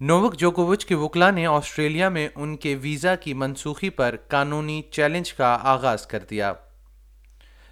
[0.00, 5.32] نووک جوکووچ کے وکلا نے آسٹریلیا میں ان کے ویزا کی منسوخی پر قانونی چیلنج
[5.32, 6.52] کا آغاز کر دیا۔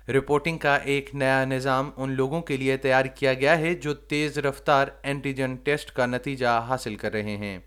[0.08, 4.38] رپورٹنگ کا ایک نیا نظام ان لوگوں کے لیے تیار کیا گیا ہے جو تیز
[4.38, 7.58] رفتار اینٹیجن ٹیسٹ کا نتیجہ حاصل کر رہے ہیں۔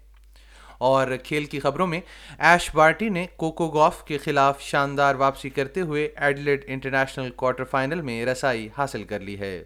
[0.78, 2.02] اور کھیل کی خبروں میں،
[2.40, 8.02] ایش بارٹی نے کوکو گاف کے خلاف شاندار واپسی کرتے ہوئے ایڈلیڈ انٹرنیشنل کوارٹر فائنل
[8.02, 9.64] میں رسائی حاصل کر لی ہے۔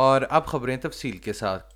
[0.00, 1.74] اور اب خبریں تفصیل کے ساتھ۔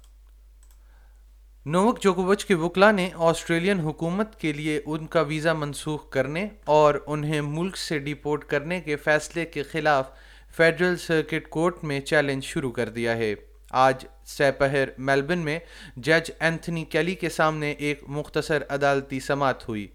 [1.66, 6.94] نوک جوکووچ کے وکلا نے آسٹریلین حکومت کے لیے ان کا ویزا منسوخ کرنے اور
[7.06, 10.10] انہیں ملک سے ڈیپورٹ کرنے کے فیصلے کے خلاف
[10.56, 13.34] فیڈرل سرکٹ کورٹ میں چیلنج شروع کر دیا ہے۔
[13.70, 15.58] آج سپہر میلبن میں
[15.96, 19.88] جج اینتھنی کیلی کے سامنے ایک مختصر عدالتی سماعت ہوئی۔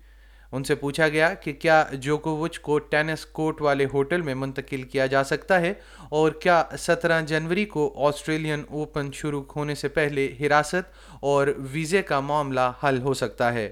[0.51, 5.05] ان سے پوچھا گیا کہ کیا جوکووچ کو ٹینس کورٹ والے ہوٹل میں منتقل کیا
[5.05, 5.73] جا سکتا ہے
[6.09, 12.19] اور کیا سترہ جنوری کو آسٹریلین اوپن شروع ہونے سے پہلے حراست اور ویزے کا
[12.19, 13.69] معاملہ حل ہو سکتا ہے۔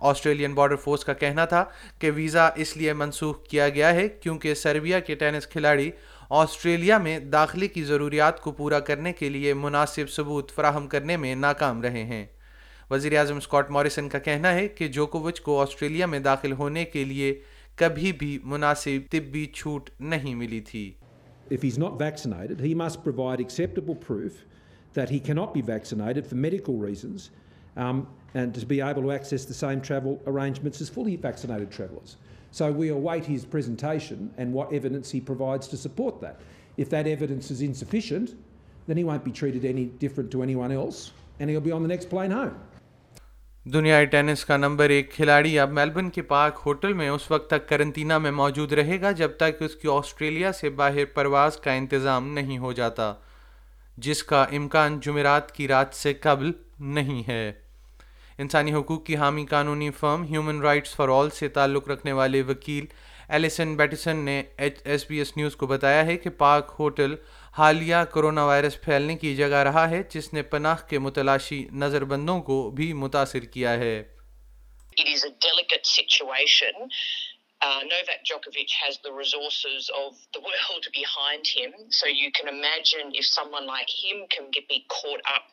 [0.00, 1.64] آسٹریلین بارڈر فورس کا کہنا تھا
[1.98, 5.90] کہ ویزا اس لیے منسوخ کیا گیا ہے کیونکہ سربیا کے ٹینس کھلاڑی
[6.30, 11.34] آسٹریلیا میں داخلے کی ضروریات کو پورا کرنے کے لیے مناسب ثبوت فراہم کرنے میں
[11.34, 12.26] ناکام رہے ہیں۔
[12.90, 17.02] وزیر اعظم اسکاٹ موریسن کا کہنا ہے کہ جوکووچ کو آسٹریلیا میں داخل ہونے کے
[17.04, 17.32] لیے
[17.76, 20.90] کبھی بھی مناسب طبی چھوٹ نہیں ملی تھی
[21.48, 24.38] If he's not vaccinated, he must provide acceptable proof
[24.94, 27.28] that he cannot be vaccinated for medical reasons
[27.76, 28.00] um,
[28.34, 32.16] and to be able to access the same travel arrangements as fully vaccinated travellers.
[32.50, 36.40] So we await his presentation and what evidence he provides to support that.
[36.76, 38.34] If that evidence is insufficient,
[38.88, 41.88] then he won't be treated any different to anyone else and he'll be on the
[41.88, 42.56] next plane home.
[43.72, 47.68] دنیائی tennis کا number ایک کھلاڑی اب Melbourne کے پاک hotel میں اس وقت تک
[47.68, 52.28] کرنٹینہ میں موجود رہے گا جب تک اس کی آسٹریلیا سے باہر پرواز کا انتظام
[52.28, 53.14] نہیں ہو جاتا،
[53.96, 57.52] جس کا امکان جمعرات کی رات سے قبل نہیں ہے۔
[58.38, 62.86] انسانی حقوق کی حامی قانونی firm human rights for all سے تعلق رکھنے والے وکیل
[63.28, 67.14] ایلیسن بیٹسن نے H S B S news کو بتایا ہے کہ پاک ہوٹل
[67.58, 72.42] حالیہ کرونا وائرس پھیلنے کی جگہ رہا ہے، جس نے پناہ کے متلاشی نظر بندوں
[72.42, 74.02] کو بھی متاثر کیا ہے۔
[77.62, 81.72] Uh, Novak Djokovic has the resources of the world behind him.
[81.90, 85.44] So you can imagine if someone like him can get, be caught up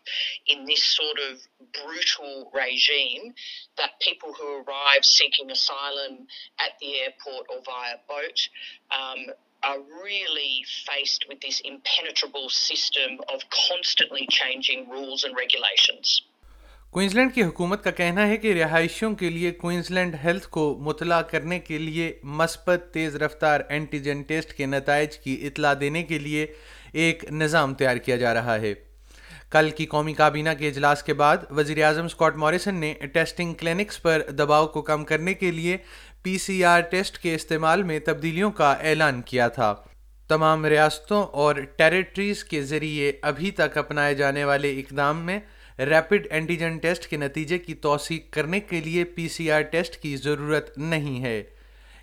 [0.47, 1.39] in this sort of
[1.71, 3.33] brutal regime,
[3.77, 6.27] that people who arrive seeking asylum
[6.59, 8.49] at the airport or via boat
[8.91, 16.21] um, are really faced with this impenetrable system of constantly changing rules and regulations.
[16.93, 21.59] Queensland کی حکومت کا کہنا ہے کہ رہائشیوں کے لیے Queensland health کو مطلع کرنے
[21.59, 26.45] کے لیے مثبت تیز رفتار اینٹیجن ٹیسٹ کے نتائج کی اطلاع دینے کے لیے
[26.93, 28.73] ایک نظام تیار کیا جا رہا ہے۔
[29.49, 34.01] کل کی قومی کابینہ کے اجلاس کے بعد وزیر اعظم اسکاٹ موریسن نے ٹیسٹنگ کلینکس
[34.01, 35.77] پر دباؤ کو کم کرنے کے لیے
[36.23, 39.75] پی سی آر ٹیسٹ کے استعمال میں تبدیلیوں کا اعلان کیا تھا۔
[40.27, 45.39] تمام ریاستوں اور ٹیریٹریز کے ذریعے ابھی تک اپنائے جانے والے اقدام میں
[45.79, 50.15] ریپڈ اینٹیجن ٹیسٹ کے نتیجے کی توثیق کرنے کے لیے پی سی آر ٹیسٹ کی
[50.15, 51.43] ضرورت نہیں ہے۔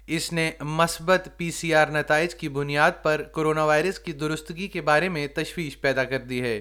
[0.07, 4.81] اس نے مثبت پی سی آر نتائج کی بنیاد پر کرونا وائرس کی درستگی کے
[4.81, 6.61] بارے میں تشویش پیدا کر دی ہے۔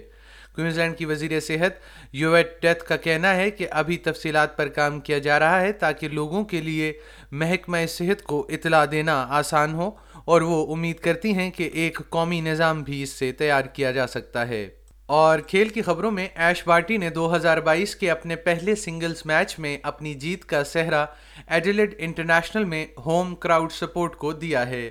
[0.55, 1.71] کوئنزلینڈ کی وزیر صحت
[2.13, 6.07] یویٹ ٹیتھ کا کہنا ہے کہ ابھی تفصیلات پر کام کیا جا رہا ہے تاکہ
[6.07, 6.93] لوگوں کے لیے
[7.31, 9.91] محکمہ صحت کو اطلاع دینا آسان ہو
[10.25, 14.07] اور وہ امید کرتی ہیں کہ ایک قومی نظام بھی اس سے تیار کیا جا
[14.07, 14.69] سکتا ہے۔
[15.09, 19.21] اور کھیل کی خبروں میں ایش بارٹی نے دو ہزار بائیس کے اپنے پہلے سنگلز
[19.25, 21.05] میچ میں اپنی جیت کا سہرا
[21.47, 24.89] ایڈیلیڈ انٹرنیشنل میں ہوم کراؤڈ سپورٹ کو دیا ہے۔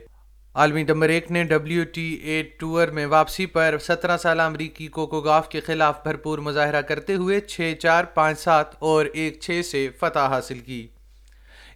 [0.55, 5.21] عالمی نمبر ایک نے ڈبلیو ٹی اے ٹور میں واپسی پر سترہ سالہ امریکی کوکو
[5.21, 9.89] گاف کے خلاف بھرپور مظاہرہ کرتے ہوئے چھ چار پانچ سات اور ایک چھ سے
[10.01, 10.89] فتح حاصل کی۔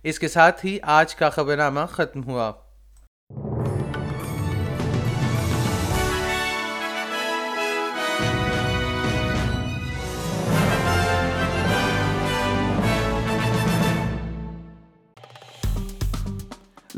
[0.03, 2.53] اس کے ساتھ ہی آج کا خبرنامہ ختم ہوا۔